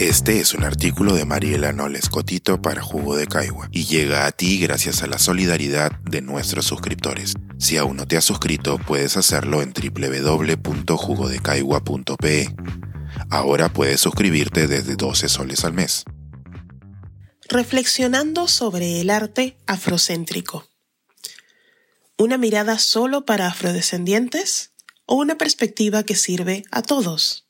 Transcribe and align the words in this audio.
Este 0.00 0.40
es 0.40 0.54
un 0.54 0.64
artículo 0.64 1.12
de 1.12 1.24
Mariela 1.26 1.74
Noles 1.74 2.08
Cotito 2.08 2.62
para 2.62 2.80
Jugo 2.80 3.16
de 3.16 3.26
Caigua 3.26 3.68
y 3.70 3.84
llega 3.84 4.24
a 4.24 4.32
ti 4.32 4.58
gracias 4.58 5.02
a 5.02 5.06
la 5.06 5.18
solidaridad 5.18 5.92
de 6.10 6.22
nuestros 6.22 6.64
suscriptores. 6.64 7.34
Si 7.58 7.76
aún 7.76 7.98
no 7.98 8.08
te 8.08 8.16
has 8.16 8.24
suscrito, 8.24 8.78
puedes 8.78 9.18
hacerlo 9.18 9.60
en 9.60 9.74
www.jugodecaigua.pe. 9.74 12.56
Ahora 13.28 13.70
puedes 13.70 14.00
suscribirte 14.00 14.66
desde 14.66 14.96
12 14.96 15.28
soles 15.28 15.66
al 15.66 15.74
mes. 15.74 16.04
Reflexionando 17.46 18.48
sobre 18.48 19.02
el 19.02 19.10
arte 19.10 19.58
afrocéntrico. 19.66 20.66
¿Una 22.16 22.38
mirada 22.38 22.78
solo 22.78 23.26
para 23.26 23.48
afrodescendientes 23.48 24.70
o 25.04 25.16
una 25.16 25.36
perspectiva 25.36 26.04
que 26.04 26.14
sirve 26.14 26.62
a 26.70 26.80
todos? 26.80 27.49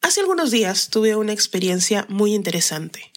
Hace 0.00 0.20
algunos 0.20 0.50
días 0.50 0.90
tuve 0.90 1.16
una 1.16 1.32
experiencia 1.32 2.06
muy 2.08 2.34
interesante. 2.34 3.12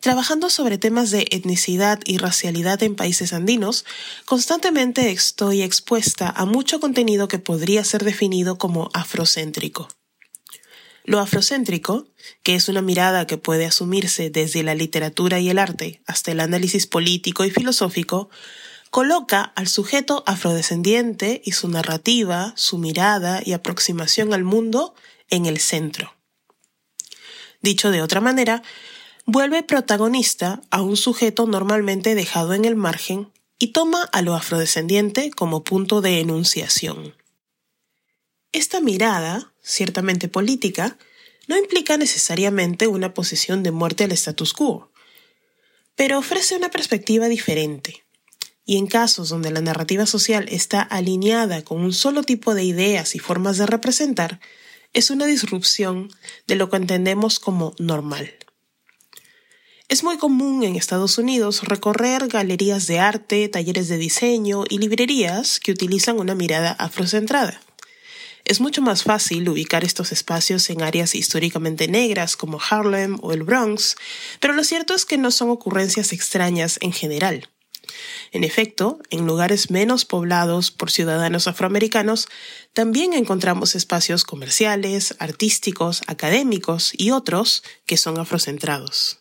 Trabajando 0.00 0.48
sobre 0.48 0.78
temas 0.78 1.10
de 1.10 1.26
etnicidad 1.30 1.98
y 2.04 2.18
racialidad 2.18 2.82
en 2.84 2.94
países 2.94 3.32
andinos, 3.32 3.84
constantemente 4.24 5.10
estoy 5.10 5.62
expuesta 5.62 6.28
a 6.28 6.44
mucho 6.44 6.78
contenido 6.78 7.26
que 7.26 7.40
podría 7.40 7.82
ser 7.82 8.04
definido 8.04 8.58
como 8.58 8.90
afrocéntrico. 8.92 9.88
Lo 11.04 11.18
afrocéntrico, 11.20 12.06
que 12.42 12.54
es 12.54 12.68
una 12.68 12.82
mirada 12.82 13.26
que 13.26 13.38
puede 13.38 13.64
asumirse 13.64 14.30
desde 14.30 14.62
la 14.62 14.74
literatura 14.74 15.40
y 15.40 15.48
el 15.48 15.58
arte 15.58 16.02
hasta 16.06 16.30
el 16.30 16.40
análisis 16.40 16.86
político 16.86 17.44
y 17.44 17.50
filosófico, 17.50 18.28
coloca 18.90 19.42
al 19.56 19.68
sujeto 19.68 20.22
afrodescendiente 20.26 21.42
y 21.44 21.52
su 21.52 21.68
narrativa, 21.68 22.52
su 22.56 22.78
mirada 22.78 23.40
y 23.44 23.52
aproximación 23.52 24.32
al 24.32 24.44
mundo 24.44 24.94
en 25.30 25.46
el 25.46 25.58
centro. 25.58 26.14
Dicho 27.60 27.90
de 27.90 28.02
otra 28.02 28.20
manera, 28.20 28.62
vuelve 29.26 29.62
protagonista 29.62 30.62
a 30.70 30.82
un 30.82 30.96
sujeto 30.96 31.46
normalmente 31.46 32.14
dejado 32.14 32.54
en 32.54 32.64
el 32.64 32.76
margen 32.76 33.30
y 33.58 33.68
toma 33.68 34.04
a 34.12 34.22
lo 34.22 34.34
afrodescendiente 34.34 35.30
como 35.30 35.64
punto 35.64 36.00
de 36.00 36.20
enunciación. 36.20 37.14
Esta 38.52 38.80
mirada, 38.80 39.52
ciertamente 39.62 40.28
política, 40.28 40.96
no 41.48 41.56
implica 41.56 41.96
necesariamente 41.96 42.86
una 42.86 43.14
posición 43.14 43.62
de 43.62 43.72
muerte 43.72 44.04
al 44.04 44.12
status 44.12 44.52
quo, 44.52 44.90
pero 45.96 46.18
ofrece 46.18 46.56
una 46.56 46.70
perspectiva 46.70 47.28
diferente. 47.28 48.04
Y 48.64 48.76
en 48.76 48.86
casos 48.86 49.30
donde 49.30 49.50
la 49.50 49.62
narrativa 49.62 50.06
social 50.06 50.46
está 50.50 50.82
alineada 50.82 51.62
con 51.64 51.80
un 51.80 51.92
solo 51.92 52.22
tipo 52.22 52.54
de 52.54 52.64
ideas 52.64 53.14
y 53.14 53.18
formas 53.18 53.56
de 53.58 53.66
representar, 53.66 54.40
es 54.98 55.10
una 55.10 55.26
disrupción 55.26 56.10
de 56.48 56.56
lo 56.56 56.70
que 56.70 56.76
entendemos 56.76 57.38
como 57.38 57.72
normal. 57.78 58.34
Es 59.88 60.02
muy 60.02 60.18
común 60.18 60.64
en 60.64 60.74
Estados 60.74 61.18
Unidos 61.18 61.62
recorrer 61.62 62.26
galerías 62.26 62.88
de 62.88 62.98
arte, 62.98 63.48
talleres 63.48 63.86
de 63.86 63.96
diseño 63.96 64.64
y 64.68 64.78
librerías 64.78 65.60
que 65.60 65.70
utilizan 65.70 66.18
una 66.18 66.34
mirada 66.34 66.72
afrocentrada. 66.72 67.60
Es 68.44 68.60
mucho 68.60 68.82
más 68.82 69.04
fácil 69.04 69.48
ubicar 69.48 69.84
estos 69.84 70.10
espacios 70.10 70.68
en 70.68 70.82
áreas 70.82 71.14
históricamente 71.14 71.86
negras 71.86 72.36
como 72.36 72.58
Harlem 72.58 73.18
o 73.22 73.32
el 73.32 73.44
Bronx, 73.44 73.94
pero 74.40 74.52
lo 74.52 74.64
cierto 74.64 74.94
es 74.94 75.04
que 75.04 75.16
no 75.16 75.30
son 75.30 75.50
ocurrencias 75.50 76.12
extrañas 76.12 76.76
en 76.82 76.92
general. 76.92 77.48
En 78.32 78.44
efecto, 78.44 78.98
en 79.10 79.26
lugares 79.26 79.70
menos 79.70 80.04
poblados 80.04 80.70
por 80.70 80.90
ciudadanos 80.90 81.46
afroamericanos, 81.48 82.28
también 82.72 83.14
encontramos 83.14 83.74
espacios 83.74 84.24
comerciales, 84.24 85.14
artísticos, 85.18 86.02
académicos 86.06 86.92
y 86.96 87.10
otros 87.10 87.62
que 87.86 87.96
son 87.96 88.18
afrocentrados. 88.18 89.20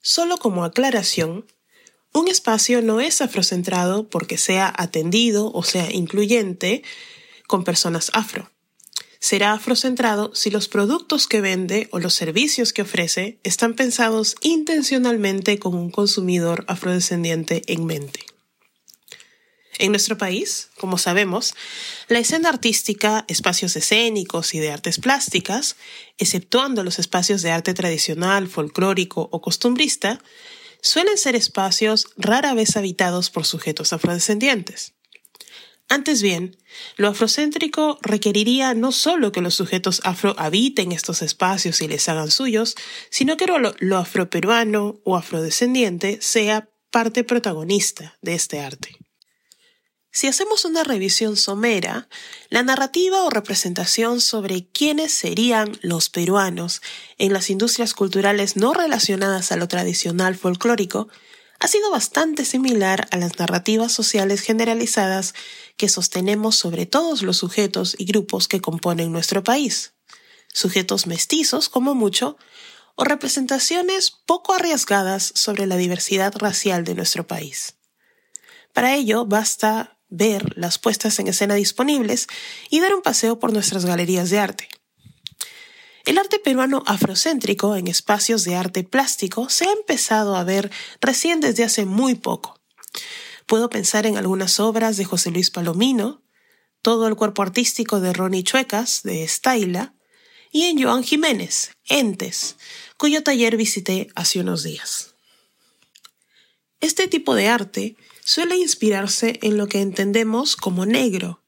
Solo 0.00 0.36
como 0.36 0.64
aclaración, 0.64 1.46
un 2.12 2.28
espacio 2.28 2.80
no 2.82 3.00
es 3.00 3.20
afrocentrado 3.20 4.08
porque 4.08 4.38
sea 4.38 4.72
atendido 4.76 5.50
o 5.52 5.62
sea 5.62 5.90
incluyente 5.92 6.82
con 7.46 7.64
personas 7.64 8.10
afro 8.14 8.53
será 9.24 9.54
afrocentrado 9.54 10.32
si 10.34 10.50
los 10.50 10.68
productos 10.68 11.26
que 11.26 11.40
vende 11.40 11.88
o 11.92 11.98
los 11.98 12.12
servicios 12.12 12.74
que 12.74 12.82
ofrece 12.82 13.38
están 13.42 13.72
pensados 13.72 14.34
intencionalmente 14.42 15.58
con 15.58 15.74
un 15.74 15.90
consumidor 15.90 16.66
afrodescendiente 16.68 17.62
en 17.68 17.86
mente. 17.86 18.20
En 19.78 19.92
nuestro 19.92 20.18
país, 20.18 20.68
como 20.76 20.98
sabemos, 20.98 21.54
la 22.08 22.18
escena 22.18 22.50
artística, 22.50 23.24
espacios 23.26 23.74
escénicos 23.76 24.52
y 24.52 24.58
de 24.58 24.70
artes 24.70 24.98
plásticas, 24.98 25.76
exceptuando 26.18 26.84
los 26.84 26.98
espacios 26.98 27.40
de 27.40 27.50
arte 27.50 27.72
tradicional, 27.72 28.46
folclórico 28.46 29.30
o 29.32 29.40
costumbrista, 29.40 30.20
suelen 30.82 31.16
ser 31.16 31.34
espacios 31.34 32.08
rara 32.18 32.52
vez 32.52 32.76
habitados 32.76 33.30
por 33.30 33.46
sujetos 33.46 33.94
afrodescendientes. 33.94 34.93
Antes 35.88 36.22
bien, 36.22 36.56
lo 36.96 37.08
afrocéntrico 37.08 37.98
requeriría 38.02 38.74
no 38.74 38.90
solo 38.90 39.32
que 39.32 39.42
los 39.42 39.54
sujetos 39.54 40.00
afro 40.04 40.34
habiten 40.38 40.92
estos 40.92 41.22
espacios 41.22 41.80
y 41.82 41.88
les 41.88 42.08
hagan 42.08 42.30
suyos, 42.30 42.74
sino 43.10 43.36
que 43.36 43.46
lo, 43.46 43.74
lo 43.78 43.98
afroperuano 43.98 45.00
o 45.04 45.16
afrodescendiente 45.16 46.18
sea 46.20 46.70
parte 46.90 47.24
protagonista 47.24 48.18
de 48.22 48.34
este 48.34 48.60
arte. 48.60 48.96
Si 50.10 50.28
hacemos 50.28 50.64
una 50.64 50.84
revisión 50.84 51.36
somera, 51.36 52.08
la 52.48 52.62
narrativa 52.62 53.24
o 53.24 53.30
representación 53.30 54.20
sobre 54.20 54.68
quiénes 54.68 55.12
serían 55.12 55.76
los 55.82 56.08
peruanos 56.08 56.82
en 57.18 57.32
las 57.32 57.50
industrias 57.50 57.94
culturales 57.94 58.56
no 58.56 58.74
relacionadas 58.74 59.50
a 59.50 59.56
lo 59.56 59.66
tradicional 59.66 60.36
folclórico 60.36 61.08
ha 61.64 61.68
sido 61.68 61.90
bastante 61.90 62.44
similar 62.44 63.08
a 63.10 63.16
las 63.16 63.38
narrativas 63.38 63.90
sociales 63.90 64.42
generalizadas 64.42 65.32
que 65.78 65.88
sostenemos 65.88 66.56
sobre 66.56 66.84
todos 66.84 67.22
los 67.22 67.38
sujetos 67.38 67.96
y 67.96 68.04
grupos 68.04 68.48
que 68.48 68.60
componen 68.60 69.10
nuestro 69.10 69.42
país. 69.42 69.94
Sujetos 70.52 71.06
mestizos, 71.06 71.70
como 71.70 71.94
mucho, 71.94 72.36
o 72.96 73.04
representaciones 73.04 74.10
poco 74.10 74.52
arriesgadas 74.52 75.32
sobre 75.34 75.66
la 75.66 75.78
diversidad 75.78 76.34
racial 76.36 76.84
de 76.84 76.96
nuestro 76.96 77.26
país. 77.26 77.76
Para 78.74 78.94
ello 78.94 79.24
basta 79.24 79.96
ver 80.10 80.58
las 80.58 80.78
puestas 80.78 81.18
en 81.18 81.28
escena 81.28 81.54
disponibles 81.54 82.26
y 82.68 82.80
dar 82.80 82.94
un 82.94 83.00
paseo 83.00 83.38
por 83.38 83.54
nuestras 83.54 83.86
galerías 83.86 84.28
de 84.28 84.38
arte. 84.38 84.68
El 86.04 86.18
arte 86.18 86.38
peruano 86.38 86.82
afrocéntrico 86.86 87.76
en 87.76 87.88
espacios 87.88 88.44
de 88.44 88.56
arte 88.56 88.84
plástico 88.84 89.48
se 89.48 89.66
ha 89.66 89.72
empezado 89.72 90.36
a 90.36 90.44
ver 90.44 90.70
recién 91.00 91.40
desde 91.40 91.64
hace 91.64 91.86
muy 91.86 92.14
poco. 92.14 92.60
Puedo 93.46 93.70
pensar 93.70 94.04
en 94.04 94.18
algunas 94.18 94.60
obras 94.60 94.96
de 94.98 95.06
José 95.06 95.30
Luis 95.30 95.50
Palomino, 95.50 96.22
todo 96.82 97.08
el 97.08 97.16
cuerpo 97.16 97.42
artístico 97.42 98.00
de 98.00 98.12
Ronnie 98.12 98.44
Chuecas, 98.44 99.02
de 99.02 99.24
Estaila, 99.24 99.94
y 100.52 100.64
en 100.64 100.82
Joan 100.82 101.02
Jiménez, 101.02 101.72
Entes, 101.88 102.56
cuyo 102.98 103.22
taller 103.22 103.56
visité 103.56 104.08
hace 104.14 104.40
unos 104.40 104.62
días. 104.62 105.14
Este 106.80 107.08
tipo 107.08 107.34
de 107.34 107.48
arte 107.48 107.96
suele 108.22 108.56
inspirarse 108.56 109.38
en 109.42 109.56
lo 109.56 109.68
que 109.68 109.80
entendemos 109.80 110.54
como 110.54 110.84
negro, 110.84 111.43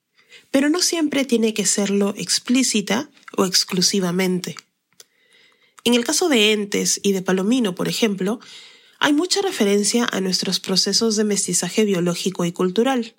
pero 0.50 0.68
no 0.68 0.82
siempre 0.82 1.24
tiene 1.24 1.54
que 1.54 1.66
serlo 1.66 2.14
explícita 2.16 3.10
o 3.36 3.44
exclusivamente. 3.44 4.56
En 5.84 5.94
el 5.94 6.04
caso 6.04 6.28
de 6.28 6.52
Entes 6.52 7.00
y 7.02 7.12
de 7.12 7.22
Palomino, 7.22 7.74
por 7.74 7.88
ejemplo, 7.88 8.40
hay 8.98 9.12
mucha 9.12 9.42
referencia 9.42 10.08
a 10.10 10.20
nuestros 10.20 10.58
procesos 10.58 11.16
de 11.16 11.24
mestizaje 11.24 11.84
biológico 11.84 12.44
y 12.44 12.52
cultural. 12.52 13.14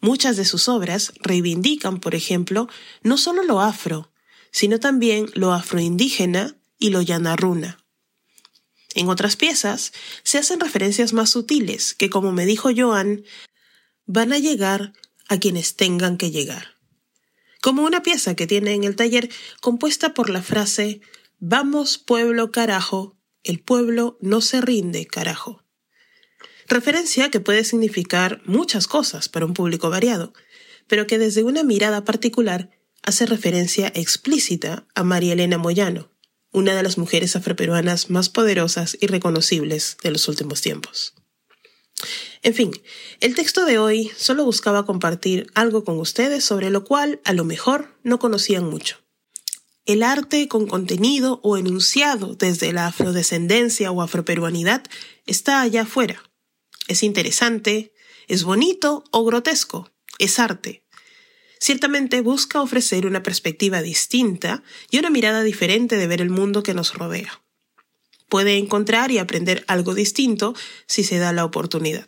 Muchas 0.00 0.36
de 0.36 0.44
sus 0.44 0.68
obras 0.68 1.12
reivindican, 1.20 2.00
por 2.00 2.14
ejemplo, 2.14 2.68
no 3.02 3.16
solo 3.16 3.42
lo 3.42 3.60
afro, 3.60 4.10
sino 4.50 4.80
también 4.80 5.30
lo 5.34 5.52
afroindígena 5.52 6.56
y 6.78 6.90
lo 6.90 7.02
yanarruna. 7.02 7.78
En 8.94 9.08
otras 9.08 9.36
piezas 9.36 9.92
se 10.24 10.38
hacen 10.38 10.60
referencias 10.60 11.12
más 11.12 11.30
sutiles 11.30 11.94
que, 11.94 12.10
como 12.10 12.32
me 12.32 12.46
dijo 12.46 12.70
Joan, 12.76 13.24
van 14.06 14.32
a 14.32 14.38
llegar 14.38 14.92
a 15.30 15.38
quienes 15.38 15.76
tengan 15.76 16.18
que 16.18 16.32
llegar. 16.32 16.74
Como 17.62 17.84
una 17.84 18.02
pieza 18.02 18.34
que 18.34 18.48
tiene 18.48 18.74
en 18.74 18.84
el 18.84 18.96
taller 18.96 19.30
compuesta 19.60 20.12
por 20.12 20.28
la 20.28 20.42
frase 20.42 21.00
Vamos 21.38 21.96
pueblo 21.96 22.50
carajo, 22.50 23.16
el 23.44 23.60
pueblo 23.60 24.18
no 24.20 24.42
se 24.42 24.60
rinde 24.60 25.06
carajo. 25.06 25.64
Referencia 26.68 27.30
que 27.30 27.40
puede 27.40 27.64
significar 27.64 28.42
muchas 28.44 28.86
cosas 28.86 29.28
para 29.30 29.46
un 29.46 29.54
público 29.54 29.88
variado, 29.88 30.34
pero 30.86 31.06
que 31.06 31.18
desde 31.18 31.44
una 31.44 31.62
mirada 31.62 32.04
particular 32.04 32.70
hace 33.02 33.24
referencia 33.24 33.90
explícita 33.94 34.86
a 34.94 35.04
María 35.04 35.32
Elena 35.32 35.56
Moyano, 35.56 36.10
una 36.52 36.74
de 36.74 36.82
las 36.82 36.98
mujeres 36.98 37.36
afroperuanas 37.36 38.10
más 38.10 38.28
poderosas 38.28 38.98
y 39.00 39.06
reconocibles 39.06 39.96
de 40.02 40.10
los 40.10 40.28
últimos 40.28 40.60
tiempos. 40.60 41.14
En 42.42 42.54
fin, 42.54 42.70
el 43.20 43.34
texto 43.34 43.64
de 43.64 43.78
hoy 43.78 44.10
solo 44.16 44.44
buscaba 44.44 44.86
compartir 44.86 45.50
algo 45.54 45.84
con 45.84 45.98
ustedes 45.98 46.44
sobre 46.44 46.70
lo 46.70 46.84
cual 46.84 47.20
a 47.24 47.32
lo 47.32 47.44
mejor 47.44 47.98
no 48.02 48.18
conocían 48.18 48.64
mucho. 48.68 48.96
el 49.86 50.02
arte 50.04 50.46
con 50.46 50.66
contenido 50.66 51.40
o 51.42 51.56
enunciado 51.56 52.34
desde 52.36 52.72
la 52.72 52.86
afrodescendencia 52.86 53.90
o 53.90 54.02
afroperuanidad 54.02 54.84
está 55.26 55.60
allá 55.62 55.82
afuera. 55.82 56.22
Es 56.86 57.02
interesante, 57.02 57.92
es 58.28 58.44
bonito 58.44 59.04
o 59.10 59.24
grotesco, 59.24 59.90
es 60.18 60.38
arte. 60.38 60.84
Ciertamente 61.58 62.20
busca 62.20 62.62
ofrecer 62.62 63.04
una 63.04 63.22
perspectiva 63.22 63.82
distinta 63.82 64.62
y 64.90 64.98
una 64.98 65.10
mirada 65.10 65.42
diferente 65.42 65.96
de 65.96 66.06
ver 66.06 66.20
el 66.20 66.30
mundo 66.30 66.62
que 66.62 66.74
nos 66.74 66.94
rodea. 66.94 67.42
Puede 68.30 68.56
encontrar 68.56 69.10
y 69.10 69.18
aprender 69.18 69.64
algo 69.66 69.94
distinto 69.94 70.54
si 70.86 71.04
se 71.04 71.18
da 71.18 71.34
la 71.34 71.44
oportunidad. 71.44 72.06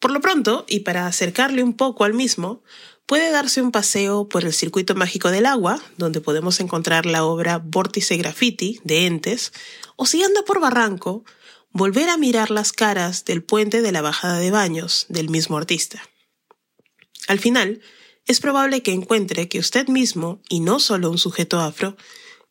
Por 0.00 0.10
lo 0.10 0.20
pronto, 0.20 0.64
y 0.68 0.80
para 0.80 1.06
acercarle 1.06 1.62
un 1.62 1.74
poco 1.74 2.02
al 2.04 2.14
mismo, 2.14 2.62
puede 3.06 3.30
darse 3.30 3.62
un 3.62 3.70
paseo 3.70 4.28
por 4.28 4.44
el 4.44 4.52
circuito 4.52 4.94
mágico 4.94 5.30
del 5.30 5.46
agua, 5.46 5.80
donde 5.96 6.20
podemos 6.20 6.60
encontrar 6.60 7.06
la 7.06 7.24
obra 7.24 7.58
Vórtice 7.58 8.16
Graffiti 8.16 8.80
de 8.82 9.06
Entes, 9.06 9.52
o 9.94 10.06
si 10.06 10.22
anda 10.22 10.42
por 10.42 10.60
Barranco, 10.60 11.24
volver 11.70 12.08
a 12.08 12.16
mirar 12.16 12.50
las 12.50 12.72
caras 12.72 13.24
del 13.24 13.42
puente 13.42 13.82
de 13.82 13.92
la 13.92 14.02
bajada 14.02 14.38
de 14.38 14.50
baños 14.50 15.06
del 15.08 15.28
mismo 15.28 15.56
artista. 15.56 16.02
Al 17.28 17.38
final, 17.38 17.80
es 18.26 18.40
probable 18.40 18.82
que 18.82 18.92
encuentre 18.92 19.48
que 19.48 19.58
usted 19.58 19.88
mismo, 19.88 20.40
y 20.48 20.60
no 20.60 20.80
solo 20.80 21.10
un 21.10 21.18
sujeto 21.18 21.60
afro, 21.60 21.96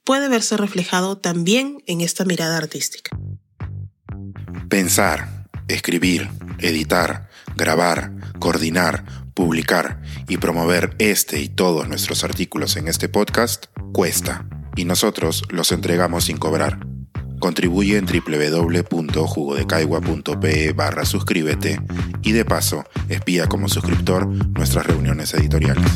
puede 0.05 0.29
verse 0.29 0.55
reflejado 0.55 1.17
también 1.17 1.83
en 1.87 1.99
esta 1.99 2.23
mirada 2.23 2.55
artística. 2.57 3.17
Pensar, 4.69 5.49
escribir, 5.67 6.29
editar, 6.59 7.27
grabar, 7.57 8.13
coordinar, 8.39 9.03
publicar 9.33 10.01
y 10.29 10.37
promover 10.37 10.95
este 10.99 11.41
y 11.41 11.49
todos 11.49 11.89
nuestros 11.89 12.23
artículos 12.23 12.77
en 12.77 12.87
este 12.87 13.09
podcast 13.09 13.65
cuesta 13.91 14.47
y 14.75 14.85
nosotros 14.85 15.43
los 15.49 15.71
entregamos 15.71 16.25
sin 16.25 16.37
cobrar. 16.37 16.85
Contribuye 17.39 17.97
en 17.97 18.05
www.jugodecaigua.pe 18.05 20.73
barra 20.73 21.05
suscríbete 21.05 21.81
y 22.21 22.31
de 22.31 22.45
paso 22.45 22.83
espía 23.09 23.47
como 23.47 23.67
suscriptor 23.67 24.27
nuestras 24.27 24.85
reuniones 24.85 25.33
editoriales. 25.33 25.91